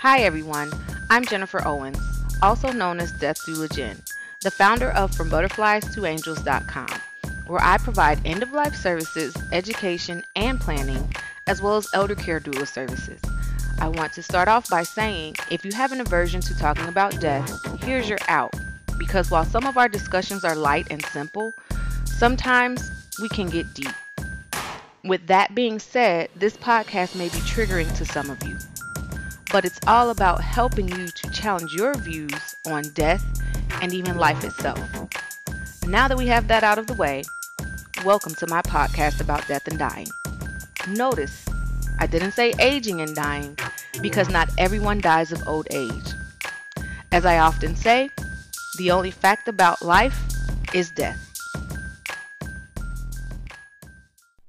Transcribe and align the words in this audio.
Hi, 0.00 0.20
everyone. 0.20 0.72
I'm 1.10 1.26
Jennifer 1.26 1.62
Owens, 1.62 2.00
also 2.40 2.72
known 2.72 3.00
as 3.00 3.12
Death 3.12 3.44
Doula 3.44 3.70
Jen, 3.70 4.00
the 4.40 4.50
founder 4.50 4.92
of 4.92 5.10
FromButterfliesToAngels.com, 5.10 7.00
where 7.46 7.62
I 7.62 7.76
provide 7.76 8.18
end 8.24 8.42
of 8.42 8.50
life 8.52 8.74
services, 8.74 9.36
education, 9.52 10.24
and 10.36 10.58
planning, 10.58 11.14
as 11.46 11.60
well 11.60 11.76
as 11.76 11.86
elder 11.92 12.14
care 12.14 12.40
doula 12.40 12.66
services. 12.66 13.20
I 13.78 13.88
want 13.88 14.14
to 14.14 14.22
start 14.22 14.48
off 14.48 14.70
by 14.70 14.84
saying 14.84 15.34
if 15.50 15.66
you 15.66 15.72
have 15.72 15.92
an 15.92 16.00
aversion 16.00 16.40
to 16.40 16.56
talking 16.56 16.88
about 16.88 17.20
death, 17.20 17.52
here's 17.84 18.08
your 18.08 18.20
out. 18.26 18.54
Because 18.96 19.30
while 19.30 19.44
some 19.44 19.66
of 19.66 19.76
our 19.76 19.90
discussions 19.90 20.44
are 20.44 20.56
light 20.56 20.86
and 20.90 21.04
simple, 21.04 21.52
sometimes 22.06 22.90
we 23.20 23.28
can 23.28 23.50
get 23.50 23.74
deep. 23.74 23.92
With 25.04 25.26
that 25.26 25.54
being 25.54 25.78
said, 25.78 26.30
this 26.36 26.56
podcast 26.56 27.16
may 27.16 27.28
be 27.28 27.40
triggering 27.40 27.94
to 27.98 28.06
some 28.06 28.30
of 28.30 28.42
you 28.44 28.56
but 29.52 29.64
it's 29.64 29.80
all 29.86 30.10
about 30.10 30.40
helping 30.40 30.88
you 30.88 31.08
to 31.08 31.30
challenge 31.30 31.74
your 31.74 31.94
views 31.94 32.56
on 32.66 32.82
death 32.94 33.24
and 33.82 33.92
even 33.92 34.16
life 34.16 34.44
itself. 34.44 34.78
Now 35.86 36.06
that 36.08 36.16
we 36.16 36.26
have 36.26 36.46
that 36.48 36.62
out 36.62 36.78
of 36.78 36.86
the 36.86 36.94
way, 36.94 37.24
welcome 38.04 38.34
to 38.36 38.46
my 38.46 38.62
podcast 38.62 39.20
about 39.20 39.46
death 39.48 39.66
and 39.66 39.78
dying. 39.78 40.06
Notice, 40.88 41.46
I 41.98 42.06
didn't 42.06 42.32
say 42.32 42.52
aging 42.60 43.00
and 43.00 43.14
dying 43.14 43.58
because 44.00 44.28
not 44.28 44.48
everyone 44.56 45.00
dies 45.00 45.32
of 45.32 45.46
old 45.48 45.66
age. 45.70 46.14
As 47.10 47.26
I 47.26 47.38
often 47.38 47.74
say, 47.74 48.10
the 48.78 48.92
only 48.92 49.10
fact 49.10 49.48
about 49.48 49.82
life 49.82 50.18
is 50.72 50.90
death. 50.90 51.29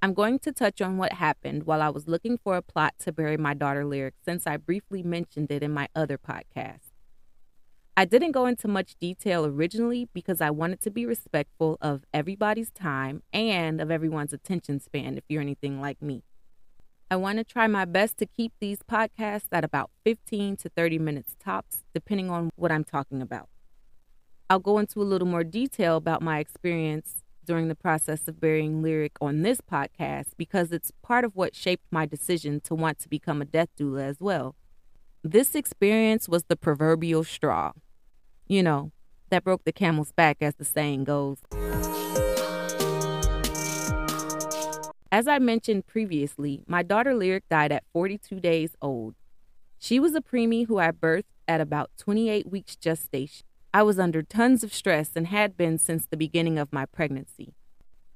I'm 0.03 0.15
going 0.15 0.39
to 0.39 0.51
touch 0.51 0.81
on 0.81 0.97
what 0.97 1.13
happened 1.13 1.67
while 1.67 1.79
I 1.79 1.89
was 1.89 2.07
looking 2.07 2.39
for 2.43 2.57
a 2.57 2.63
plot 2.63 2.95
to 3.01 3.11
bury 3.11 3.37
my 3.37 3.53
daughter 3.53 3.85
Lyric 3.85 4.15
since 4.25 4.47
I 4.47 4.57
briefly 4.57 5.03
mentioned 5.03 5.51
it 5.51 5.61
in 5.61 5.71
my 5.71 5.89
other 5.95 6.17
podcast. 6.17 6.89
I 7.95 8.05
didn't 8.05 8.31
go 8.31 8.47
into 8.47 8.67
much 8.67 8.95
detail 8.99 9.45
originally 9.45 10.09
because 10.11 10.41
I 10.41 10.49
wanted 10.49 10.81
to 10.81 10.89
be 10.89 11.05
respectful 11.05 11.77
of 11.81 12.03
everybody's 12.11 12.71
time 12.71 13.21
and 13.31 13.79
of 13.79 13.91
everyone's 13.91 14.33
attention 14.33 14.79
span 14.79 15.19
if 15.19 15.23
you're 15.29 15.41
anything 15.41 15.79
like 15.79 16.01
me. 16.01 16.23
I 17.11 17.17
want 17.17 17.37
to 17.37 17.43
try 17.43 17.67
my 17.67 17.85
best 17.85 18.17
to 18.19 18.25
keep 18.25 18.53
these 18.59 18.79
podcasts 18.79 19.49
at 19.51 19.63
about 19.63 19.91
15 20.03 20.55
to 20.57 20.69
30 20.69 20.97
minutes 20.97 21.35
tops, 21.39 21.83
depending 21.93 22.31
on 22.31 22.49
what 22.55 22.71
I'm 22.71 22.85
talking 22.85 23.21
about. 23.21 23.49
I'll 24.49 24.59
go 24.59 24.79
into 24.79 24.99
a 24.99 25.03
little 25.03 25.27
more 25.27 25.43
detail 25.43 25.95
about 25.97 26.23
my 26.23 26.39
experience 26.39 27.21
during 27.45 27.67
the 27.67 27.75
process 27.75 28.27
of 28.27 28.39
burying 28.39 28.81
Lyric 28.81 29.13
on 29.21 29.41
this 29.41 29.61
podcast 29.61 30.31
because 30.37 30.71
it's 30.71 30.91
part 31.01 31.25
of 31.25 31.35
what 31.35 31.55
shaped 31.55 31.85
my 31.91 32.05
decision 32.05 32.61
to 32.61 32.75
want 32.75 32.99
to 32.99 33.09
become 33.09 33.41
a 33.41 33.45
death 33.45 33.69
doula 33.77 34.03
as 34.03 34.19
well. 34.19 34.55
This 35.23 35.55
experience 35.55 36.27
was 36.27 36.43
the 36.45 36.55
proverbial 36.55 37.23
straw. 37.23 37.73
You 38.47 38.63
know, 38.63 38.91
that 39.29 39.43
broke 39.43 39.63
the 39.63 39.71
camel's 39.71 40.11
back, 40.11 40.37
as 40.41 40.55
the 40.55 40.65
saying 40.65 41.03
goes. 41.05 41.37
As 45.11 45.27
I 45.27 45.39
mentioned 45.39 45.87
previously, 45.87 46.63
my 46.67 46.83
daughter 46.83 47.13
Lyric 47.13 47.47
died 47.49 47.71
at 47.71 47.83
42 47.91 48.39
days 48.39 48.75
old. 48.81 49.15
She 49.77 49.99
was 49.99 50.15
a 50.15 50.21
preemie 50.21 50.67
who 50.67 50.79
I 50.79 50.91
birthed 50.91 51.23
at 51.47 51.59
about 51.59 51.91
28 51.97 52.49
weeks 52.49 52.75
gestation. 52.75 53.45
I 53.73 53.83
was 53.83 53.99
under 53.99 54.21
tons 54.21 54.65
of 54.65 54.73
stress 54.73 55.11
and 55.15 55.27
had 55.27 55.55
been 55.55 55.77
since 55.77 56.05
the 56.05 56.17
beginning 56.17 56.59
of 56.59 56.73
my 56.73 56.85
pregnancy. 56.85 57.53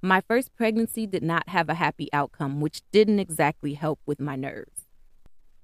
My 0.02 0.20
first 0.20 0.54
pregnancy 0.54 1.08
did 1.08 1.24
not 1.24 1.48
have 1.48 1.70
a 1.70 1.76
happy 1.76 2.10
outcome, 2.12 2.60
which 2.60 2.82
didn't 2.92 3.20
exactly 3.20 3.76
help 3.76 4.02
with 4.06 4.20
my 4.20 4.36
nerves. 4.36 4.82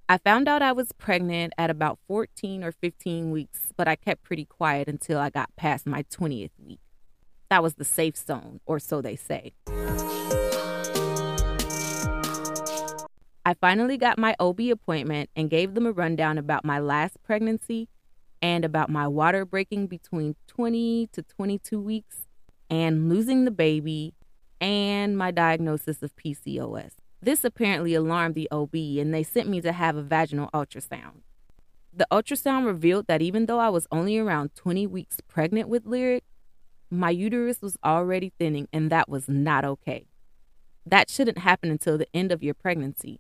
I 0.08 0.18
found 0.18 0.48
out 0.48 0.62
I 0.62 0.72
was 0.72 0.94
pregnant 0.94 1.54
at 1.58 1.70
about 1.70 2.00
14 2.08 2.64
or 2.64 2.72
15 2.72 3.32
weeks, 3.32 3.74
but 3.76 3.90
I 3.90 3.98
kept 3.98 4.24
pretty 4.24 4.46
quiet 4.46 4.88
until 4.88 5.20
I 5.20 5.30
got 5.30 5.54
past 5.58 5.86
my 5.86 6.04
20th 6.04 6.52
week. 6.58 6.80
That 7.50 7.62
was 7.62 7.74
the 7.74 7.84
safe 7.84 8.16
zone, 8.16 8.62
or 8.66 8.80
so 8.80 9.02
they 9.02 9.18
say. 9.18 9.52
I 13.46 13.56
finally 13.60 13.98
got 13.98 14.18
my 14.18 14.38
OB 14.40 14.62
appointment 14.72 15.30
and 15.36 15.50
gave 15.50 15.74
them 15.74 15.86
a 15.86 15.92
rundown 15.92 16.38
about 16.38 16.64
my 16.64 16.80
last 16.80 17.22
pregnancy 17.24 17.90
and 18.42 18.66
about 18.66 18.90
my 18.90 19.08
water 19.08 19.46
breaking 19.46 19.88
between 19.88 20.36
20 20.48 21.10
to 21.14 21.22
22 21.22 21.80
weeks 21.80 22.28
and 22.70 23.10
losing 23.10 23.46
the 23.46 23.52
baby 23.52 24.14
and 24.60 25.18
my 25.18 25.32
diagnosis 25.32 26.02
of 26.02 26.16
PCOS. 26.16 26.92
This 27.22 27.44
apparently 27.44 27.94
alarmed 27.94 28.36
the 28.36 28.50
OB 28.52 28.74
and 28.74 29.14
they 29.14 29.24
sent 29.24 29.48
me 29.48 29.62
to 29.62 29.72
have 29.72 29.96
a 29.96 30.02
vaginal 30.02 30.50
ultrasound. 30.54 31.22
The 31.94 32.08
ultrasound 32.12 32.66
revealed 32.66 33.08
that 33.08 33.22
even 33.22 33.46
though 33.46 33.60
I 33.60 33.70
was 33.70 33.88
only 33.92 34.18
around 34.18 34.56
20 34.56 34.88
weeks 34.88 35.18
pregnant 35.28 35.68
with 35.68 35.86
Lyric, 35.86 36.24
my 36.90 37.10
uterus 37.10 37.62
was 37.62 37.78
already 37.84 38.32
thinning 38.40 38.68
and 38.72 38.90
that 38.90 39.10
was 39.10 39.28
not 39.28 39.66
okay. 39.66 40.06
That 40.86 41.10
shouldn't 41.10 41.40
happen 41.40 41.70
until 41.70 41.98
the 41.98 42.08
end 42.14 42.32
of 42.32 42.42
your 42.42 42.54
pregnancy. 42.54 43.20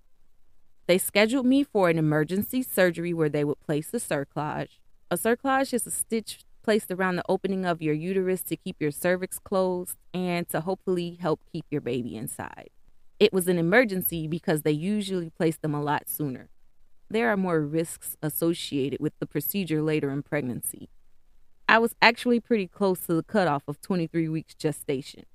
They 0.87 0.97
scheduled 0.97 1.45
me 1.45 1.63
for 1.63 1.89
an 1.89 1.97
emergency 1.97 2.63
surgery 2.63 3.13
where 3.13 3.29
they 3.29 3.43
would 3.43 3.59
place 3.59 3.89
the 3.89 3.99
cerclage, 3.99 4.79
a 5.11 5.17
cerclage 5.17 5.73
is 5.73 5.85
a 5.85 5.91
stitch 5.91 6.45
placed 6.63 6.89
around 6.89 7.17
the 7.17 7.25
opening 7.27 7.65
of 7.65 7.81
your 7.81 7.93
uterus 7.93 8.41
to 8.43 8.55
keep 8.55 8.77
your 8.79 8.91
cervix 8.91 9.39
closed 9.39 9.97
and 10.13 10.47
to 10.47 10.61
hopefully 10.61 11.17
help 11.19 11.41
keep 11.51 11.65
your 11.69 11.81
baby 11.81 12.15
inside. 12.15 12.69
It 13.19 13.33
was 13.33 13.49
an 13.49 13.57
emergency 13.57 14.25
because 14.25 14.61
they 14.61 14.71
usually 14.71 15.29
place 15.29 15.57
them 15.57 15.75
a 15.75 15.81
lot 15.81 16.07
sooner. 16.07 16.49
There 17.09 17.29
are 17.29 17.35
more 17.35 17.59
risks 17.59 18.15
associated 18.21 19.01
with 19.01 19.11
the 19.19 19.25
procedure 19.25 19.81
later 19.81 20.09
in 20.11 20.23
pregnancy. 20.23 20.89
I 21.67 21.77
was 21.77 21.93
actually 22.01 22.39
pretty 22.39 22.67
close 22.67 23.01
to 23.01 23.13
the 23.13 23.23
cutoff 23.23 23.63
of 23.67 23.81
23 23.81 24.29
weeks 24.29 24.55
gestation. 24.55 25.25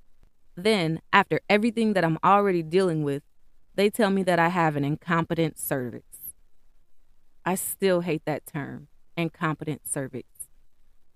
Then, 0.57 1.01
after 1.13 1.41
everything 1.51 1.93
that 1.93 2.05
I'm 2.05 2.19
already 2.25 2.63
dealing 2.63 3.05
with, 3.05 3.23
they 3.75 3.91
tell 3.91 4.09
me 4.09 4.23
that 4.23 4.39
I 4.39 4.49
have 4.49 4.75
an 4.77 4.85
incompetent 4.85 5.59
cervix. 5.59 6.07
I 7.45 7.57
still 7.57 8.01
hate 8.01 8.23
that 8.25 8.47
term 8.47 8.89
incompetent 9.17 9.89
cervix. 9.89 10.29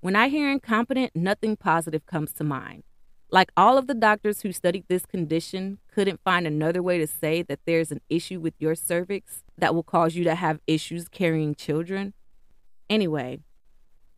When 0.01 0.17
I 0.17 0.29
hear 0.29 0.51
incompetent, 0.51 1.15
nothing 1.15 1.57
positive 1.57 2.07
comes 2.07 2.33
to 2.35 2.45
mind. 2.45 2.85
Like 3.31 3.53
all 3.57 3.79
of 3.79 3.87
the 3.87 3.95
doctors 3.95 4.41
who 4.43 4.51
studied 4.51 4.87
this 4.89 5.07
condition 5.07 5.79
couldn't 5.93 6.21
find 6.25 6.47
another 6.47 6.83
way 6.83 6.99
to 6.99 7.07
say 7.07 7.43
that 7.43 7.61
there's 7.65 7.93
an 7.93 8.01
issue 8.09 8.41
with 8.41 8.55
your 8.59 8.75
cervix 8.75 9.45
that 9.57 9.75
will 9.75 9.83
cause 9.83 10.17
you 10.17 10.25
to 10.25 10.35
have 10.35 10.61
issues 10.67 11.07
carrying 11.09 11.55
children. 11.55 12.15
Anyway, 12.89 13.41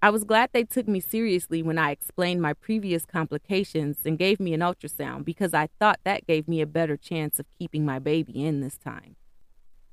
I 0.01 0.11
was 0.11 0.25
glad 0.25 0.51
they 0.53 0.65
took 0.65 0.89
me 0.89 0.99
seriously 0.99 1.63
when 1.63 1.79
I 1.79 1.91
explained 1.91 2.43
my 2.43 2.55
previous 2.55 3.05
complications 3.05 3.99
and 4.05 4.19
gave 4.19 4.41
me 4.41 4.55
an 4.55 4.61
ultrasound 4.61 5.25
because 5.25 5.53
I 5.53 5.69
thought 5.79 6.01
that 6.05 6.27
gave 6.27 6.49
me 6.49 6.61
a 6.61 6.67
better 6.67 6.97
chance 6.97 7.39
of 7.39 7.47
keeping 7.59 7.85
my 7.85 7.99
baby 7.99 8.45
in 8.45 8.61
this 8.61 8.79
time. 8.79 9.17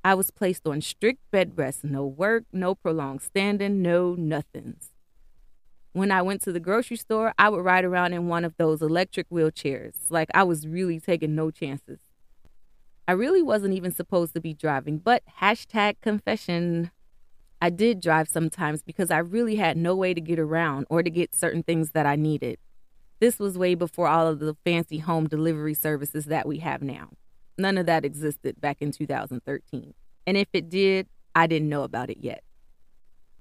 I 0.02 0.14
was 0.14 0.30
placed 0.30 0.66
on 0.66 0.80
strict 0.80 1.30
bed 1.30 1.52
rest, 1.56 1.84
no 1.84 2.06
work, 2.06 2.44
no 2.52 2.74
prolonged 2.74 3.22
standing, 3.22 3.82
no 3.82 4.14
nothings. 4.14 4.90
When 5.92 6.10
I 6.10 6.22
went 6.22 6.40
to 6.42 6.52
the 6.52 6.60
grocery 6.60 6.96
store, 6.96 7.34
I 7.38 7.48
would 7.48 7.64
ride 7.64 7.84
around 7.84 8.14
in 8.14 8.28
one 8.28 8.44
of 8.44 8.56
those 8.56 8.80
electric 8.80 9.28
wheelchairs, 9.28 9.94
like 10.08 10.28
I 10.32 10.44
was 10.44 10.66
really 10.66 11.00
taking 11.00 11.34
no 11.34 11.50
chances. 11.50 11.98
I 13.06 13.12
really 13.12 13.42
wasn't 13.42 13.74
even 13.74 13.90
supposed 13.90 14.32
to 14.34 14.40
be 14.40 14.54
driving, 14.54 14.98
but 14.98 15.22
hashtag 15.40 15.96
confession. 16.00 16.92
I 17.60 17.68
did 17.68 18.00
drive 18.00 18.28
sometimes 18.28 18.82
because 18.82 19.10
I 19.10 19.18
really 19.18 19.56
had 19.56 19.76
no 19.76 19.94
way 19.94 20.14
to 20.14 20.20
get 20.20 20.38
around 20.38 20.86
or 20.88 21.02
to 21.02 21.10
get 21.10 21.34
certain 21.34 21.62
things 21.62 21.90
that 21.90 22.06
I 22.06 22.16
needed. 22.16 22.58
This 23.18 23.38
was 23.38 23.58
way 23.58 23.74
before 23.74 24.06
all 24.06 24.28
of 24.28 24.38
the 24.38 24.56
fancy 24.64 24.98
home 24.98 25.26
delivery 25.26 25.74
services 25.74 26.26
that 26.26 26.46
we 26.46 26.60
have 26.60 26.82
now. 26.82 27.10
None 27.60 27.76
of 27.76 27.84
that 27.84 28.06
existed 28.06 28.58
back 28.58 28.78
in 28.80 28.90
2013. 28.90 29.92
And 30.26 30.36
if 30.38 30.48
it 30.54 30.70
did, 30.70 31.06
I 31.34 31.46
didn't 31.46 31.68
know 31.68 31.82
about 31.82 32.08
it 32.08 32.16
yet. 32.22 32.42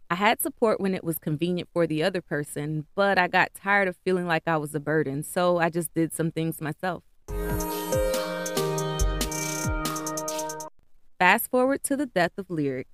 I 0.09 0.15
had 0.15 0.41
support 0.41 0.81
when 0.81 0.93
it 0.93 1.05
was 1.05 1.17
convenient 1.19 1.69
for 1.71 1.87
the 1.87 2.03
other 2.03 2.21
person, 2.21 2.85
but 2.95 3.17
I 3.17 3.29
got 3.29 3.53
tired 3.53 3.87
of 3.87 3.95
feeling 4.03 4.27
like 4.27 4.43
I 4.45 4.57
was 4.57 4.75
a 4.75 4.79
burden, 4.81 5.23
so 5.23 5.59
I 5.59 5.69
just 5.69 5.93
did 5.93 6.13
some 6.13 6.31
things 6.31 6.59
myself. 6.59 7.03
Fast 11.17 11.49
forward 11.49 11.81
to 11.83 11.95
the 11.95 12.05
death 12.05 12.33
of 12.37 12.49
Lyric. 12.49 12.87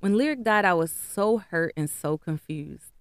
When 0.00 0.18
Lyric 0.18 0.42
died, 0.42 0.66
I 0.66 0.74
was 0.74 0.92
so 0.92 1.38
hurt 1.38 1.72
and 1.78 1.88
so 1.88 2.18
confused. 2.18 2.92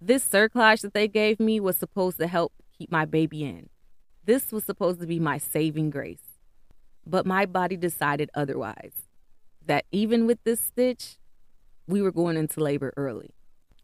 This 0.00 0.26
cerclage 0.26 0.80
that 0.80 0.94
they 0.94 1.08
gave 1.08 1.38
me 1.38 1.60
was 1.60 1.76
supposed 1.76 2.18
to 2.20 2.26
help 2.26 2.54
keep 2.78 2.90
my 2.90 3.04
baby 3.04 3.44
in. 3.44 3.68
This 4.24 4.50
was 4.50 4.64
supposed 4.64 5.00
to 5.00 5.06
be 5.06 5.20
my 5.20 5.36
saving 5.36 5.90
grace. 5.90 6.33
But 7.06 7.26
my 7.26 7.46
body 7.46 7.76
decided 7.76 8.30
otherwise. 8.34 8.92
That 9.66 9.84
even 9.92 10.26
with 10.26 10.38
this 10.44 10.60
stitch, 10.60 11.16
we 11.86 12.02
were 12.02 12.12
going 12.12 12.36
into 12.36 12.60
labor 12.60 12.92
early. 12.96 13.30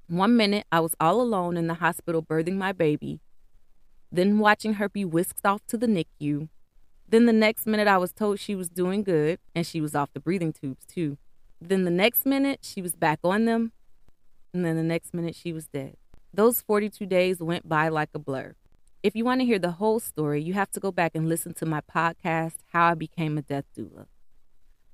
One 0.08 0.36
minute, 0.36 0.66
I 0.72 0.80
was 0.80 0.94
all 1.00 1.20
alone 1.20 1.56
in 1.56 1.68
the 1.68 1.74
hospital 1.74 2.22
birthing 2.22 2.56
my 2.56 2.72
baby, 2.72 3.20
then 4.12 4.38
watching 4.38 4.74
her 4.74 4.88
be 4.88 5.04
whisked 5.04 5.46
off 5.46 5.64
to 5.68 5.78
the 5.78 5.86
NICU. 5.86 6.48
Then 7.08 7.26
the 7.26 7.32
next 7.32 7.66
minute, 7.66 7.86
I 7.86 7.98
was 7.98 8.12
told 8.12 8.40
she 8.40 8.54
was 8.54 8.68
doing 8.68 9.02
good 9.02 9.38
and 9.54 9.66
she 9.66 9.80
was 9.80 9.94
off 9.94 10.12
the 10.12 10.20
breathing 10.20 10.52
tubes 10.52 10.84
too. 10.86 11.16
Then 11.60 11.84
the 11.84 11.90
next 11.90 12.26
minute, 12.26 12.60
she 12.62 12.82
was 12.82 12.94
back 12.94 13.20
on 13.22 13.44
them. 13.44 13.72
And 14.52 14.64
then 14.64 14.76
the 14.76 14.82
next 14.82 15.14
minute, 15.14 15.36
she 15.36 15.52
was 15.52 15.66
dead. 15.68 15.96
Those 16.32 16.60
42 16.60 17.06
days 17.06 17.38
went 17.40 17.68
by 17.68 17.88
like 17.88 18.10
a 18.14 18.18
blur. 18.18 18.54
If 19.02 19.16
you 19.16 19.24
want 19.24 19.40
to 19.40 19.46
hear 19.46 19.58
the 19.58 19.70
whole 19.70 19.98
story, 19.98 20.42
you 20.42 20.52
have 20.52 20.70
to 20.72 20.80
go 20.80 20.92
back 20.92 21.12
and 21.14 21.26
listen 21.26 21.54
to 21.54 21.64
my 21.64 21.80
podcast, 21.80 22.56
How 22.70 22.90
I 22.90 22.94
Became 22.94 23.38
a 23.38 23.42
Death 23.42 23.64
Doula. 23.74 24.04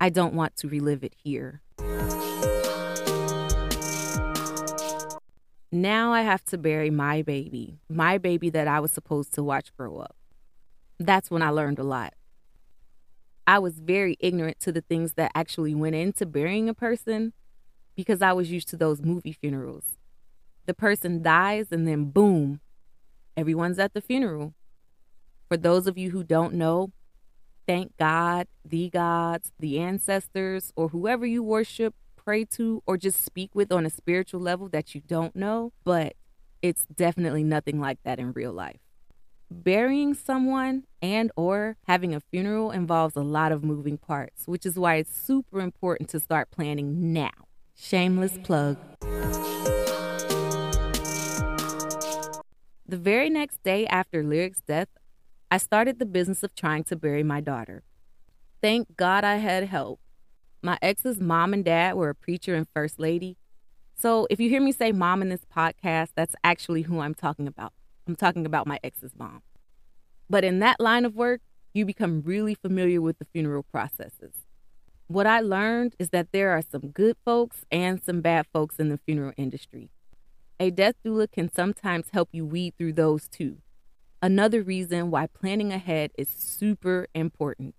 I 0.01 0.11
don't 0.11 0.33
want 0.33 0.55
to 0.59 0.69
relive 0.69 1.03
it 1.03 1.17
here. 1.25 1.61
Now 5.73 6.13
I 6.13 6.23
have 6.23 6.45
to 6.45 6.57
bury 6.57 6.89
my 6.89 7.23
baby, 7.23 7.81
my 7.89 8.17
baby 8.17 8.49
that 8.51 8.69
I 8.69 8.79
was 8.79 8.93
supposed 8.93 9.35
to 9.35 9.43
watch 9.43 9.77
grow 9.77 9.97
up. 9.97 10.15
That's 11.01 11.29
when 11.29 11.43
I 11.43 11.51
learned 11.51 11.81
a 11.81 11.85
lot. 11.85 12.15
I 13.45 13.59
was 13.59 13.81
very 13.81 14.17
ignorant 14.21 14.61
to 14.61 14.71
the 14.71 14.83
things 14.83 15.15
that 15.15 15.33
actually 15.35 15.75
went 15.75 15.97
into 15.97 16.27
burying 16.27 16.69
a 16.69 16.75
person 16.75 17.33
because 17.97 18.23
I 18.23 18.33
was 18.33 18.53
used 18.53 18.69
to 18.69 18.77
those 18.77 19.03
movie 19.03 19.33
funerals. 19.33 19.99
The 20.67 20.75
person 20.75 21.23
dies 21.23 21.73
and 21.73 21.89
then 21.89 22.11
boom, 22.11 22.61
everyone's 23.37 23.79
at 23.79 23.95
the 23.95 24.01
funeral. 24.01 24.55
For 25.49 25.57
those 25.57 25.87
of 25.87 25.97
you 25.97 26.11
who 26.11 26.25
don't 26.25 26.55
know, 26.55 26.91
thank 27.67 27.97
God, 27.97 28.49
the 28.65 28.91
gods, 28.91 29.53
the 29.59 29.79
ancestors, 29.79 30.73
or 30.77 30.89
whoever 30.89 31.27
you 31.27 31.43
worship, 31.43 31.95
pray 32.17 32.45
to, 32.45 32.83
or 32.87 32.97
just 32.97 33.25
speak 33.25 33.55
with 33.55 33.71
on 33.71 33.87
a 33.87 33.91
spiritual 33.91 34.41
level 34.41 34.69
that 34.71 34.95
you 34.95 35.01
don't 35.01 35.37
know, 35.37 35.73
but 35.85 36.15
it's 36.63 36.87
definitely 36.87 37.45
nothing 37.45 37.81
like 37.81 37.99
that 38.05 38.19
in 38.19 38.33
real 38.33 38.53
life. 38.53 38.81
Burying 39.49 40.13
someone 40.15 40.83
and 41.01 41.31
or 41.37 41.77
having 41.87 42.13
a 42.13 42.21
funeral 42.21 42.73
involves 42.73 43.15
a 43.15 43.21
lot 43.21 43.53
of 43.53 43.63
moving 43.63 43.97
parts, 43.97 44.49
which 44.49 44.67
is 44.67 44.77
why 44.77 44.97
it's 44.97 45.17
super 45.17 45.61
important 45.61 46.09
to 46.11 46.19
start 46.19 46.51
planning 46.51 47.13
now. 47.13 47.31
Shameless 47.77 48.39
plug. 48.43 48.77
The 52.89 52.97
very 52.97 53.29
next 53.29 53.65
day 53.65 53.85
after 53.89 54.23
Lyric's 54.23 54.61
death, 54.61 54.87
I 55.51 55.59
started 55.59 55.99
the 55.99 56.07
business 56.07 56.45
of 56.45 56.55
trying 56.55 56.85
to 56.85 56.95
bury 56.95 57.25
my 57.25 57.41
daughter. 57.41 57.83
Thank 58.63 58.97
God 58.97 59.25
I 59.25 59.37
had 59.37 59.65
help. 59.65 59.99
My 60.63 60.79
ex's 60.81 61.21
mom 61.21 61.53
and 61.53 61.65
dad 61.65 61.97
were 61.97 62.11
a 62.11 62.15
preacher 62.15 62.55
and 62.55 62.65
first 62.73 63.01
lady. 63.01 63.39
So 63.97 64.29
if 64.31 64.39
you 64.39 64.49
hear 64.49 64.61
me 64.61 64.71
say 64.71 64.93
mom 64.93 65.21
in 65.21 65.31
this 65.31 65.45
podcast, 65.45 66.11
that's 66.15 66.37
actually 66.45 66.83
who 66.83 67.01
I'm 67.01 67.15
talking 67.15 67.49
about. 67.49 67.73
I'm 68.07 68.15
talking 68.15 68.47
about 68.47 68.69
my 68.69 68.79
ex's 68.85 69.17
mom. 69.19 69.43
But 70.31 70.45
in 70.45 70.61
that 70.61 70.79
line 70.79 71.05
of 71.05 71.17
work, 71.17 71.41
you 71.75 71.85
become 71.85 72.23
really 72.25 72.55
familiar 72.55 73.01
with 73.01 73.19
the 73.19 73.25
funeral 73.25 73.65
processes. 73.65 74.45
What 75.09 75.27
I 75.27 75.41
learned 75.41 75.97
is 75.99 76.11
that 76.11 76.31
there 76.31 76.51
are 76.51 76.63
some 76.63 76.91
good 76.91 77.17
folks 77.25 77.65
and 77.69 78.01
some 78.01 78.21
bad 78.21 78.47
folks 78.53 78.77
in 78.77 78.91
the 78.91 78.99
funeral 78.99 79.33
industry. 79.37 79.91
A 80.59 80.71
death 80.71 80.95
doula 81.05 81.31
can 81.31 81.53
sometimes 81.53 82.09
help 82.13 82.31
you 82.33 82.47
weed 82.47 82.75
through 82.79 82.95
those 82.95 83.29
too. 83.29 83.59
Another 84.23 84.63
reason 84.63 85.11
why 85.11 85.27
planning 85.27 85.71
ahead 85.71 86.13
is 86.17 86.31
super 86.31 87.09
important. 87.15 87.75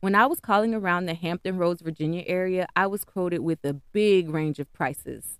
When 0.00 0.14
I 0.14 0.26
was 0.26 0.38
calling 0.38 0.74
around 0.74 1.06
the 1.06 1.14
Hampton 1.14 1.56
Roads, 1.56 1.80
Virginia 1.80 2.22
area, 2.26 2.66
I 2.76 2.86
was 2.86 3.04
quoted 3.04 3.38
with 3.38 3.64
a 3.64 3.74
big 3.92 4.28
range 4.28 4.58
of 4.58 4.70
prices. 4.74 5.38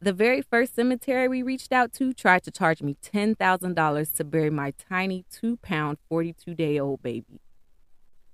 The 0.00 0.12
very 0.12 0.40
first 0.40 0.76
cemetery 0.76 1.26
we 1.26 1.42
reached 1.42 1.72
out 1.72 1.92
to 1.94 2.12
tried 2.12 2.44
to 2.44 2.52
charge 2.52 2.80
me 2.80 2.96
$10,000 3.02 4.16
to 4.16 4.24
bury 4.24 4.50
my 4.50 4.72
tiny 4.78 5.24
two 5.32 5.56
pound, 5.56 5.98
42 6.08 6.54
day 6.54 6.78
old 6.78 7.02
baby. 7.02 7.40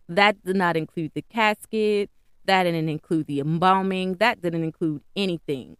That 0.06 0.44
did 0.44 0.56
not 0.56 0.76
include 0.76 1.12
the 1.14 1.22
casket, 1.22 2.10
that 2.44 2.64
didn't 2.64 2.90
include 2.90 3.26
the 3.26 3.40
embalming, 3.40 4.16
that 4.16 4.42
didn't 4.42 4.64
include 4.64 5.02
anything. 5.16 5.78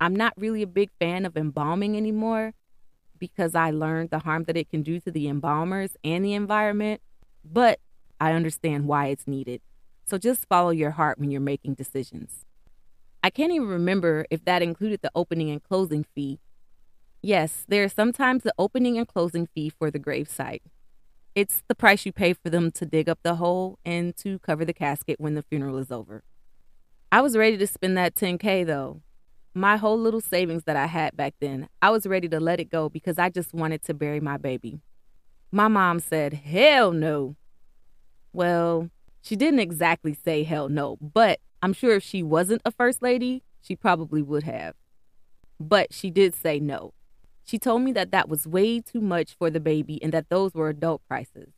I'm 0.00 0.16
not 0.16 0.32
really 0.36 0.62
a 0.62 0.66
big 0.66 0.90
fan 0.98 1.26
of 1.26 1.36
embalming 1.36 1.96
anymore 1.96 2.54
because 3.18 3.54
I 3.54 3.70
learned 3.70 4.10
the 4.10 4.20
harm 4.20 4.44
that 4.44 4.56
it 4.56 4.70
can 4.70 4.82
do 4.82 4.98
to 5.00 5.10
the 5.10 5.28
embalmers 5.28 5.90
and 6.02 6.24
the 6.24 6.32
environment, 6.32 7.02
but 7.44 7.78
I 8.18 8.32
understand 8.32 8.86
why 8.86 9.08
it's 9.08 9.26
needed. 9.26 9.60
So 10.06 10.16
just 10.16 10.48
follow 10.48 10.70
your 10.70 10.92
heart 10.92 11.18
when 11.18 11.30
you're 11.30 11.40
making 11.40 11.74
decisions. 11.74 12.46
I 13.22 13.28
can't 13.28 13.52
even 13.52 13.68
remember 13.68 14.24
if 14.30 14.44
that 14.46 14.62
included 14.62 15.00
the 15.02 15.12
opening 15.14 15.50
and 15.50 15.62
closing 15.62 16.06
fee. 16.14 16.40
Yes, 17.22 17.66
there 17.68 17.84
is 17.84 17.92
sometimes 17.92 18.42
the 18.42 18.54
opening 18.58 18.96
and 18.96 19.06
closing 19.06 19.46
fee 19.54 19.68
for 19.68 19.90
the 19.90 20.00
gravesite. 20.00 20.62
It's 21.34 21.62
the 21.68 21.74
price 21.74 22.06
you 22.06 22.12
pay 22.12 22.32
for 22.32 22.48
them 22.48 22.72
to 22.72 22.86
dig 22.86 23.08
up 23.08 23.18
the 23.22 23.34
hole 23.34 23.78
and 23.84 24.16
to 24.16 24.38
cover 24.38 24.64
the 24.64 24.72
casket 24.72 25.20
when 25.20 25.34
the 25.34 25.42
funeral 25.42 25.76
is 25.76 25.92
over. 25.92 26.24
I 27.12 27.20
was 27.20 27.36
ready 27.36 27.58
to 27.58 27.66
spend 27.66 27.96
that 27.98 28.14
10K 28.14 28.64
though, 28.66 29.02
my 29.54 29.76
whole 29.76 29.98
little 29.98 30.20
savings 30.20 30.64
that 30.64 30.76
I 30.76 30.86
had 30.86 31.16
back 31.16 31.34
then, 31.40 31.68
I 31.82 31.90
was 31.90 32.06
ready 32.06 32.28
to 32.28 32.40
let 32.40 32.60
it 32.60 32.70
go 32.70 32.88
because 32.88 33.18
I 33.18 33.28
just 33.28 33.52
wanted 33.52 33.82
to 33.84 33.94
bury 33.94 34.20
my 34.20 34.36
baby. 34.36 34.80
My 35.50 35.68
mom 35.68 35.98
said, 35.98 36.34
hell 36.34 36.92
no. 36.92 37.36
Well, 38.32 38.90
she 39.22 39.36
didn't 39.36 39.60
exactly 39.60 40.14
say 40.14 40.44
hell 40.44 40.68
no, 40.68 40.96
but 41.00 41.40
I'm 41.62 41.72
sure 41.72 41.96
if 41.96 42.02
she 42.04 42.22
wasn't 42.22 42.62
a 42.64 42.70
first 42.70 43.02
lady, 43.02 43.42
she 43.60 43.74
probably 43.74 44.22
would 44.22 44.44
have. 44.44 44.74
But 45.58 45.92
she 45.92 46.10
did 46.10 46.34
say 46.34 46.60
no. 46.60 46.94
She 47.44 47.58
told 47.58 47.82
me 47.82 47.92
that 47.92 48.12
that 48.12 48.28
was 48.28 48.46
way 48.46 48.80
too 48.80 49.00
much 49.00 49.34
for 49.36 49.50
the 49.50 49.60
baby 49.60 50.00
and 50.02 50.12
that 50.12 50.28
those 50.28 50.54
were 50.54 50.68
adult 50.68 51.02
prices. 51.08 51.48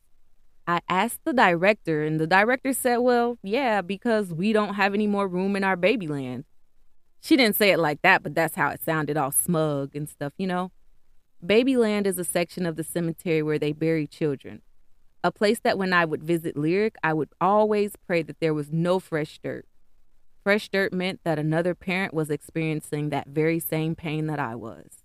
I 0.67 0.81
asked 0.89 1.21
the 1.25 1.33
director, 1.33 2.05
and 2.05 2.21
the 2.21 2.27
director 2.27 2.73
said, 2.73 2.99
Well, 2.99 3.37
yeah, 3.43 3.83
because 3.83 4.33
we 4.33 4.53
don't 4.53 4.75
have 4.75 4.95
any 4.95 5.07
more 5.07 5.27
room 5.27 5.57
in 5.57 5.65
our 5.65 5.77
babyland. 5.77 6.45
She 7.23 7.37
didn't 7.37 7.55
say 7.55 7.71
it 7.71 7.79
like 7.79 8.03
that, 8.03 8.25
but 8.25 8.35
that's 8.35 8.57
how 8.57 8.71
it 8.71 8.83
sounded, 8.83 9.17
all 9.17 9.31
smug 9.31 9.95
and 9.95 10.09
stuff, 10.09 10.33
you 10.37 10.47
know? 10.49 10.73
Babyland 11.45 12.05
is 12.05 12.19
a 12.19 12.25
section 12.25 12.67
of 12.67 12.75
the 12.75 12.83
cemetery 12.83 13.45
where 13.45 13.61
they 13.61 13.73
bury 13.73 14.09
children. 14.09 14.61
A 15.23 15.31
place 15.31 15.61
that 15.61 15.79
when 15.79 15.93
I 15.93 16.05
would 16.05 16.25
visit 16.25 16.57
Lyric, 16.57 16.97
I 17.05 17.15
would 17.15 17.29
always 17.41 17.95
pray 17.95 18.23
that 18.23 18.41
there 18.41 18.53
was 18.53 18.73
no 18.73 18.99
fresh 18.99 19.39
dirt. 19.39 19.67
Fresh 20.43 20.71
dirt 20.71 20.93
meant 20.93 21.21
that 21.23 21.39
another 21.39 21.77
parent 21.77 22.13
was 22.13 22.29
experiencing 22.29 23.11
that 23.11 23.29
very 23.29 23.61
same 23.61 23.95
pain 23.95 24.27
that 24.27 24.41
I 24.41 24.57
was. 24.57 25.05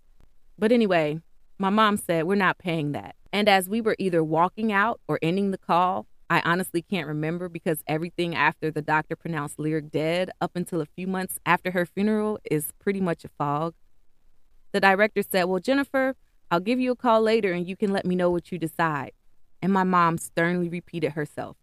But 0.58 0.72
anyway, 0.72 1.22
my 1.60 1.70
mom 1.70 1.98
said, 1.98 2.24
We're 2.24 2.34
not 2.34 2.58
paying 2.58 2.94
that. 2.94 3.16
And 3.32 3.48
as 3.48 3.70
we 3.70 3.80
were 3.80 3.96
either 4.00 4.24
walking 4.24 4.72
out 4.72 5.00
or 5.08 5.20
ending 5.22 5.52
the 5.52 5.60
call, 5.60 6.08
I 6.30 6.42
honestly 6.42 6.82
can't 6.82 7.08
remember 7.08 7.48
because 7.48 7.84
everything 7.88 8.36
after 8.36 8.70
the 8.70 8.82
doctor 8.82 9.16
pronounced 9.16 9.60
Lyric 9.60 9.92
dead 9.92 10.30
up 10.42 10.52
until 10.56 10.82
a 10.82 10.86
few 10.86 11.08
months 11.08 11.40
after 11.46 11.72
her 11.72 11.86
funeral 11.86 12.40
is 12.50 12.74
pretty 12.80 13.00
much 13.00 13.24
a 13.24 13.30
fog. 13.30 13.74
The 14.74 14.82
director 14.82 15.22
said, 15.22 15.46
Well, 15.46 15.62
Jennifer, 15.62 16.16
I'll 16.52 16.60
give 16.60 16.80
you 16.80 16.92
a 16.92 16.96
call 16.96 17.22
later 17.22 17.54
and 17.54 17.68
you 17.68 17.78
can 17.78 17.94
let 17.94 18.06
me 18.06 18.16
know 18.16 18.30
what 18.30 18.52
you 18.52 18.58
decide. 18.58 19.14
And 19.62 19.72
my 19.72 19.84
mom 19.84 20.18
sternly 20.18 20.68
repeated 20.68 21.14
herself, 21.14 21.56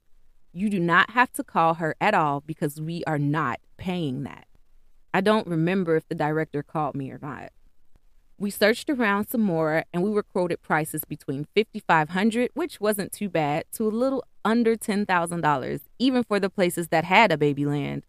You 0.53 0.71
do 0.71 0.81
not 0.81 1.11
have 1.11 1.31
to 1.33 1.45
call 1.45 1.75
her 1.75 1.95
at 2.01 2.15
all 2.15 2.41
because 2.41 2.81
we 2.81 3.05
are 3.05 3.19
not 3.19 3.61
paying 3.77 4.23
that. 4.23 4.47
I 5.13 5.21
don't 5.21 5.47
remember 5.47 5.95
if 5.95 6.09
the 6.09 6.15
director 6.15 6.63
called 6.63 6.95
me 6.95 7.11
or 7.11 7.19
not. 7.21 7.53
We 8.37 8.51
searched 8.51 8.91
around 8.91 9.29
some 9.29 9.43
more 9.43 9.85
and 9.93 10.03
we 10.03 10.11
were 10.11 10.25
quoted 10.25 10.61
prices 10.61 11.05
between 11.05 11.47
5500 11.55 12.51
which 12.55 12.81
wasn't 12.81 13.13
too 13.13 13.29
bad, 13.29 13.65
to 13.75 13.87
a 13.87 13.89
little 13.89 14.25
under 14.45 14.77
$10,000, 14.77 15.81
even 15.99 16.25
for 16.25 16.41
the 16.41 16.51
places 16.51 16.89
that 16.89 17.05
had 17.05 17.31
a 17.31 17.37
babyland. 17.37 18.03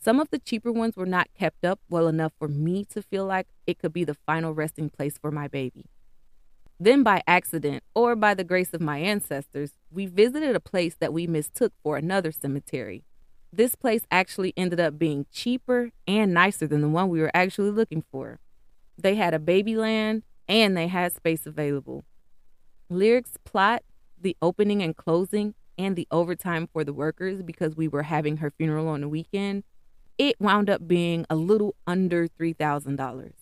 Some 0.00 0.20
of 0.20 0.30
the 0.30 0.38
cheaper 0.38 0.70
ones 0.70 0.96
were 0.96 1.06
not 1.06 1.28
kept 1.34 1.64
up 1.64 1.80
well 1.90 2.06
enough 2.06 2.32
for 2.38 2.46
me 2.46 2.84
to 2.90 3.02
feel 3.02 3.26
like 3.26 3.48
it 3.66 3.80
could 3.80 3.92
be 3.92 4.04
the 4.04 4.14
final 4.14 4.54
resting 4.54 4.88
place 4.88 5.18
for 5.18 5.32
my 5.32 5.48
baby. 5.48 5.86
Then, 6.80 7.02
by 7.02 7.22
accident 7.26 7.82
or 7.96 8.14
by 8.14 8.34
the 8.34 8.44
grace 8.44 8.72
of 8.72 8.80
my 8.80 8.98
ancestors, 8.98 9.72
we 9.90 10.06
visited 10.06 10.54
a 10.54 10.60
place 10.60 10.94
that 11.00 11.12
we 11.12 11.26
mistook 11.26 11.72
for 11.82 11.96
another 11.96 12.30
cemetery. 12.30 13.02
This 13.52 13.74
place 13.74 14.02
actually 14.12 14.54
ended 14.56 14.78
up 14.78 14.96
being 14.96 15.26
cheaper 15.32 15.90
and 16.06 16.32
nicer 16.32 16.68
than 16.68 16.80
the 16.80 16.88
one 16.88 17.08
we 17.08 17.20
were 17.20 17.32
actually 17.34 17.72
looking 17.72 18.04
for. 18.12 18.38
They 19.00 19.14
had 19.14 19.32
a 19.32 19.38
babyland 19.38 20.22
and 20.48 20.76
they 20.76 20.88
had 20.88 21.12
space 21.12 21.46
available. 21.46 22.04
Lyrics 22.90 23.36
plot, 23.44 23.82
the 24.20 24.36
opening 24.42 24.82
and 24.82 24.96
closing, 24.96 25.54
and 25.78 25.94
the 25.94 26.08
overtime 26.10 26.68
for 26.72 26.82
the 26.82 26.92
workers 26.92 27.42
because 27.42 27.76
we 27.76 27.86
were 27.86 28.02
having 28.02 28.38
her 28.38 28.50
funeral 28.50 28.88
on 28.88 29.00
the 29.00 29.08
weekend, 29.08 29.62
it 30.18 30.34
wound 30.40 30.68
up 30.68 30.88
being 30.88 31.24
a 31.30 31.36
little 31.36 31.76
under 31.86 32.26
$3,000. 32.26 33.32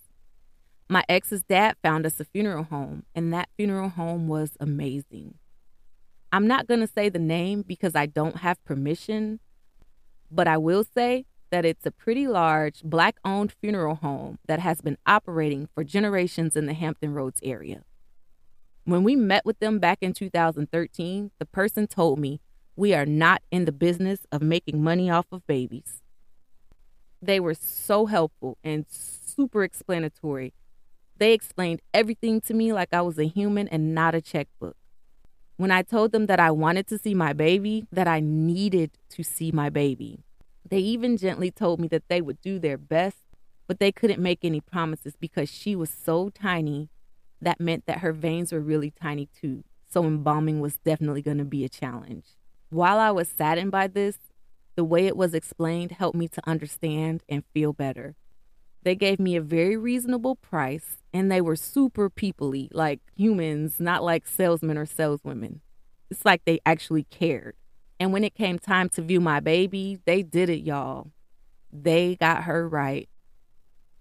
My 0.88 1.02
ex's 1.08 1.42
dad 1.42 1.76
found 1.82 2.04
us 2.04 2.20
a 2.20 2.24
funeral 2.24 2.64
home, 2.64 3.04
and 3.14 3.32
that 3.32 3.48
funeral 3.56 3.88
home 3.88 4.28
was 4.28 4.50
amazing. 4.60 5.34
I'm 6.30 6.46
not 6.46 6.66
going 6.66 6.80
to 6.80 6.86
say 6.86 7.08
the 7.08 7.18
name 7.18 7.62
because 7.62 7.94
I 7.96 8.06
don't 8.06 8.36
have 8.36 8.62
permission, 8.64 9.40
but 10.30 10.46
I 10.46 10.58
will 10.58 10.84
say 10.84 11.24
that 11.56 11.64
it's 11.64 11.86
a 11.86 11.90
pretty 11.90 12.28
large 12.28 12.82
black 12.82 13.16
owned 13.24 13.50
funeral 13.50 13.94
home 13.94 14.38
that 14.46 14.58
has 14.58 14.82
been 14.82 14.98
operating 15.06 15.66
for 15.74 15.82
generations 15.82 16.54
in 16.54 16.66
the 16.66 16.74
Hampton 16.74 17.14
Roads 17.14 17.40
area. 17.42 17.82
When 18.84 19.02
we 19.02 19.16
met 19.16 19.46
with 19.46 19.58
them 19.58 19.78
back 19.78 20.00
in 20.02 20.12
2013, 20.12 21.30
the 21.38 21.46
person 21.46 21.86
told 21.86 22.18
me, 22.18 22.42
We 22.76 22.92
are 22.92 23.06
not 23.06 23.40
in 23.50 23.64
the 23.64 23.72
business 23.72 24.26
of 24.30 24.42
making 24.42 24.84
money 24.84 25.08
off 25.08 25.24
of 25.32 25.46
babies. 25.46 26.02
They 27.22 27.40
were 27.40 27.54
so 27.54 28.04
helpful 28.04 28.58
and 28.62 28.84
super 28.90 29.64
explanatory. 29.64 30.52
They 31.16 31.32
explained 31.32 31.80
everything 31.94 32.42
to 32.42 32.52
me 32.52 32.74
like 32.74 32.92
I 32.92 33.00
was 33.00 33.18
a 33.18 33.24
human 33.24 33.66
and 33.68 33.94
not 33.94 34.14
a 34.14 34.20
checkbook. 34.20 34.76
When 35.56 35.70
I 35.70 35.80
told 35.80 36.12
them 36.12 36.26
that 36.26 36.38
I 36.38 36.50
wanted 36.50 36.86
to 36.88 36.98
see 36.98 37.14
my 37.14 37.32
baby, 37.32 37.86
that 37.90 38.06
I 38.06 38.20
needed 38.20 38.90
to 39.08 39.22
see 39.22 39.52
my 39.52 39.70
baby, 39.70 40.25
they 40.70 40.78
even 40.78 41.16
gently 41.16 41.50
told 41.50 41.80
me 41.80 41.88
that 41.88 42.08
they 42.08 42.20
would 42.20 42.40
do 42.40 42.58
their 42.58 42.78
best, 42.78 43.18
but 43.66 43.78
they 43.78 43.92
couldn't 43.92 44.22
make 44.22 44.44
any 44.44 44.60
promises 44.60 45.14
because 45.18 45.48
she 45.48 45.74
was 45.74 45.90
so 45.90 46.28
tiny. 46.30 46.88
That 47.40 47.60
meant 47.60 47.86
that 47.86 47.98
her 47.98 48.12
veins 48.12 48.52
were 48.52 48.60
really 48.60 48.90
tiny 48.90 49.26
too. 49.26 49.64
So 49.88 50.04
embalming 50.04 50.60
was 50.60 50.76
definitely 50.78 51.22
going 51.22 51.38
to 51.38 51.44
be 51.44 51.64
a 51.64 51.68
challenge. 51.68 52.24
While 52.70 52.98
I 52.98 53.10
was 53.10 53.28
saddened 53.28 53.70
by 53.70 53.86
this, 53.86 54.18
the 54.74 54.84
way 54.84 55.06
it 55.06 55.16
was 55.16 55.34
explained 55.34 55.92
helped 55.92 56.16
me 56.16 56.28
to 56.28 56.48
understand 56.48 57.22
and 57.28 57.44
feel 57.52 57.72
better. 57.72 58.14
They 58.82 58.94
gave 58.94 59.18
me 59.18 59.36
a 59.36 59.40
very 59.40 59.76
reasonable 59.76 60.36
price 60.36 60.98
and 61.12 61.30
they 61.30 61.40
were 61.40 61.56
super 61.56 62.08
peoply, 62.08 62.68
like 62.72 63.00
humans, 63.16 63.80
not 63.80 64.04
like 64.04 64.26
salesmen 64.26 64.78
or 64.78 64.86
saleswomen. 64.86 65.60
It's 66.10 66.24
like 66.24 66.44
they 66.44 66.60
actually 66.64 67.04
cared. 67.04 67.56
And 67.98 68.12
when 68.12 68.24
it 68.24 68.34
came 68.34 68.58
time 68.58 68.88
to 68.90 69.02
view 69.02 69.20
my 69.20 69.40
baby, 69.40 69.98
they 70.04 70.22
did 70.22 70.50
it, 70.50 70.60
y'all. 70.60 71.12
They 71.72 72.16
got 72.16 72.44
her 72.44 72.68
right. 72.68 73.08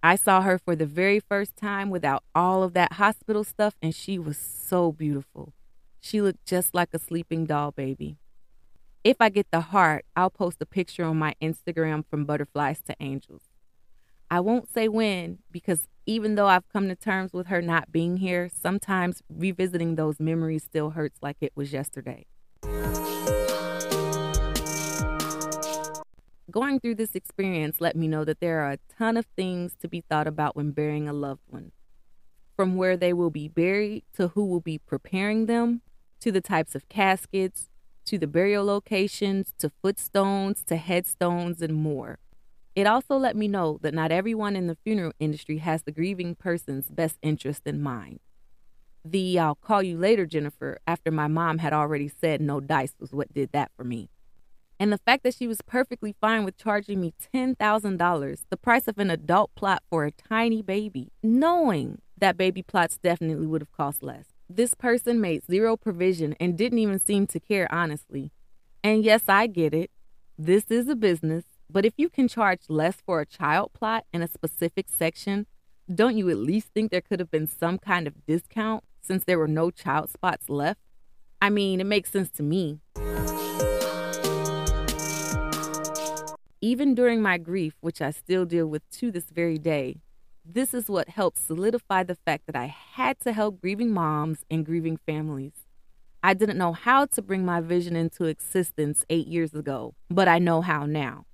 I 0.03 0.15
saw 0.15 0.41
her 0.41 0.59
for 0.59 0.75
the 0.75 0.85
very 0.85 1.19
first 1.19 1.55
time 1.55 1.89
without 1.89 2.23
all 2.35 2.61
of 2.61 2.73
that 2.73 2.93
hospital 2.93 3.43
stuff, 3.43 3.75
and 3.81 3.95
she 3.95 4.19
was 4.19 4.37
so 4.37 4.91
beautiful. 4.91 5.53
She 5.99 6.21
looked 6.21 6.45
just 6.45 6.75
like 6.75 6.89
a 6.93 6.99
sleeping 6.99 7.45
doll 7.45 7.71
baby. 7.71 8.17
If 9.03 9.17
I 9.19 9.29
get 9.29 9.47
the 9.51 9.61
heart, 9.61 10.05
I'll 10.15 10.29
post 10.29 10.57
a 10.61 10.65
picture 10.65 11.03
on 11.03 11.17
my 11.17 11.33
Instagram 11.41 12.05
from 12.07 12.25
butterflies 12.25 12.81
to 12.81 12.95
angels. 12.99 13.43
I 14.29 14.39
won't 14.39 14.69
say 14.71 14.87
when 14.87 15.39
because 15.51 15.87
even 16.05 16.35
though 16.35 16.47
I've 16.47 16.67
come 16.69 16.87
to 16.87 16.95
terms 16.95 17.33
with 17.33 17.47
her 17.47 17.61
not 17.61 17.91
being 17.91 18.17
here, 18.17 18.49
sometimes 18.53 19.23
revisiting 19.29 19.95
those 19.95 20.19
memories 20.19 20.63
still 20.63 20.91
hurts 20.91 21.19
like 21.21 21.37
it 21.41 21.53
was 21.55 21.73
yesterday. 21.73 22.25
Going 26.51 26.79
through 26.79 26.95
this 26.95 27.15
experience 27.15 27.81
let 27.81 27.95
me 27.95 28.07
know 28.07 28.23
that 28.23 28.39
there 28.39 28.59
are 28.61 28.73
a 28.73 28.79
ton 28.97 29.17
of 29.17 29.25
things 29.35 29.75
to 29.81 29.87
be 29.87 30.01
thought 30.01 30.27
about 30.27 30.55
when 30.55 30.71
burying 30.71 31.09
a 31.09 31.13
loved 31.13 31.41
one. 31.47 31.71
From 32.55 32.75
where 32.75 32.95
they 32.95 33.13
will 33.13 33.31
be 33.31 33.47
buried 33.47 34.03
to 34.13 34.29
who 34.29 34.45
will 34.45 34.61
be 34.61 34.77
preparing 34.77 35.47
them, 35.47 35.81
to 36.19 36.31
the 36.31 36.41
types 36.41 36.75
of 36.75 36.87
caskets, 36.87 37.69
to 38.05 38.19
the 38.19 38.27
burial 38.27 38.63
locations, 38.63 39.53
to 39.57 39.71
footstones, 39.81 40.63
to 40.67 40.75
headstones, 40.75 41.61
and 41.61 41.73
more. 41.73 42.19
It 42.75 42.85
also 42.85 43.17
let 43.17 43.35
me 43.35 43.47
know 43.47 43.79
that 43.81 43.93
not 43.93 44.11
everyone 44.11 44.55
in 44.55 44.67
the 44.67 44.77
funeral 44.83 45.13
industry 45.19 45.57
has 45.57 45.81
the 45.81 45.91
grieving 45.91 46.35
person's 46.35 46.89
best 46.89 47.17
interest 47.23 47.63
in 47.65 47.81
mind. 47.81 48.19
The 49.03 49.39
I'll 49.39 49.55
call 49.55 49.81
you 49.81 49.97
later, 49.97 50.25
Jennifer, 50.25 50.79
after 50.85 51.09
my 51.09 51.27
mom 51.27 51.57
had 51.57 51.73
already 51.73 52.07
said 52.07 52.41
no 52.41 52.59
dice 52.59 52.93
was 52.99 53.13
what 53.13 53.33
did 53.33 53.51
that 53.51 53.71
for 53.75 53.83
me. 53.83 54.09
And 54.79 54.91
the 54.91 54.97
fact 54.97 55.23
that 55.23 55.33
she 55.33 55.47
was 55.47 55.61
perfectly 55.61 56.15
fine 56.19 56.43
with 56.43 56.57
charging 56.57 56.99
me 56.99 57.13
$10,000, 57.33 58.39
the 58.49 58.57
price 58.57 58.87
of 58.87 58.97
an 58.97 59.09
adult 59.09 59.53
plot 59.55 59.83
for 59.89 60.05
a 60.05 60.11
tiny 60.11 60.61
baby, 60.61 61.11
knowing 61.23 62.01
that 62.17 62.37
baby 62.37 62.61
plots 62.61 62.97
definitely 62.97 63.47
would 63.47 63.61
have 63.61 63.71
cost 63.71 64.03
less. 64.03 64.25
This 64.49 64.73
person 64.73 65.21
made 65.21 65.45
zero 65.45 65.77
provision 65.77 66.35
and 66.39 66.57
didn't 66.57 66.79
even 66.79 66.99
seem 66.99 67.27
to 67.27 67.39
care, 67.39 67.67
honestly. 67.73 68.31
And 68.83 69.03
yes, 69.03 69.23
I 69.27 69.47
get 69.47 69.73
it. 69.73 69.91
This 70.37 70.65
is 70.69 70.87
a 70.87 70.95
business 70.95 71.45
but 71.69 71.85
if 71.85 71.93
you 71.97 72.09
can 72.09 72.27
charge 72.27 72.61
less 72.69 72.95
for 73.05 73.21
a 73.21 73.25
child 73.25 73.73
plot 73.73 74.05
in 74.13 74.21
a 74.21 74.27
specific 74.27 74.87
section, 74.89 75.47
don't 75.93 76.17
you 76.17 76.29
at 76.29 76.37
least 76.37 76.67
think 76.73 76.91
there 76.91 77.01
could 77.01 77.19
have 77.19 77.31
been 77.31 77.47
some 77.47 77.77
kind 77.77 78.07
of 78.07 78.25
discount 78.25 78.83
since 79.01 79.23
there 79.23 79.39
were 79.39 79.47
no 79.47 79.71
child 79.71 80.09
spots 80.09 80.49
left? 80.49 80.79
I 81.41 81.49
mean, 81.49 81.81
it 81.81 81.85
makes 81.85 82.11
sense 82.11 82.31
to 82.31 82.43
me. 82.43 82.79
Even 86.65 86.95
during 86.95 87.21
my 87.21 87.37
grief, 87.37 87.75
which 87.81 88.01
I 88.01 88.09
still 88.09 88.43
deal 88.43 88.65
with 88.65 88.89
to 88.97 89.11
this 89.11 89.25
very 89.25 89.59
day, 89.59 89.97
this 90.43 90.73
is 90.73 90.89
what 90.89 91.09
helped 91.09 91.37
solidify 91.37 92.01
the 92.01 92.15
fact 92.15 92.47
that 92.47 92.55
I 92.55 92.75
had 92.93 93.19
to 93.19 93.33
help 93.33 93.61
grieving 93.61 93.93
moms 93.93 94.39
and 94.49 94.65
grieving 94.65 94.97
families. 94.97 95.51
I 96.23 96.33
didn't 96.33 96.57
know 96.57 96.73
how 96.73 97.05
to 97.05 97.21
bring 97.21 97.45
my 97.45 97.61
vision 97.61 97.95
into 97.95 98.23
existence 98.23 99.05
eight 99.11 99.27
years 99.27 99.53
ago, 99.53 99.93
but 100.09 100.27
I 100.27 100.39
know 100.39 100.61
how 100.61 100.87
now. 100.87 101.27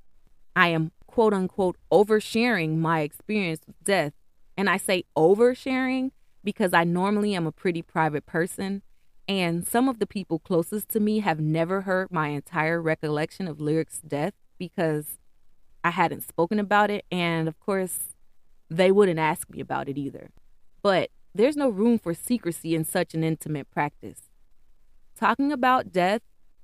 I 0.54 0.68
am 0.68 0.92
quote 1.08 1.34
unquote 1.34 1.78
oversharing 1.90 2.80
my 2.80 3.00
experience 3.00 3.62
with 3.66 3.82
death. 3.86 4.12
And 4.58 4.70
I 4.70 4.76
say 4.76 5.06
oversharing 5.16 6.12
because 6.44 6.74
I 6.74 6.84
normally 6.84 7.36
am 7.36 7.48
a 7.48 7.54
pretty 7.54 7.82
private 7.82 8.26
person. 8.26 8.82
And 9.30 9.66
some 9.66 9.88
of 9.88 10.00
the 10.00 10.08
people 10.08 10.40
closest 10.40 10.90
to 10.90 11.00
me 11.00 11.20
have 11.20 11.40
never 11.40 11.84
heard 11.84 12.12
my 12.12 12.28
entire 12.28 12.82
recollection 12.82 13.48
of 13.48 13.62
Lyric's 13.62 14.02
death 14.02 14.34
because 14.60 15.21
I 15.84 15.92
hadn't 15.92 16.28
spoken 16.28 16.60
about 16.60 16.90
it. 16.90 17.06
And 17.12 17.48
of 17.48 17.60
course, 17.60 18.16
they 18.70 18.92
wouldn't 18.92 19.20
ask 19.20 19.50
me 19.50 19.60
about 19.60 19.90
it 19.90 19.98
either. 19.98 20.30
But 20.82 21.10
there's 21.34 21.56
no 21.56 21.70
room 21.70 21.98
for 21.98 22.14
secrecy 22.14 22.76
in 22.76 22.84
such 22.84 23.14
an 23.14 23.24
intimate 23.24 23.70
practice. 23.72 24.30
Talking 25.18 25.52
about 25.52 25.92
death 25.92 26.22